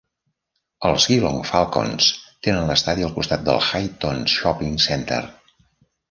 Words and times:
Els 0.87 1.03
Geelong 1.09 1.41
Falcons 1.49 2.07
tenen 2.47 2.71
l'estadi 2.71 3.05
al 3.07 3.13
costat 3.17 3.43
del 3.49 3.61
Highton 3.67 4.23
Shopping 4.37 4.73
Centre. 4.87 5.21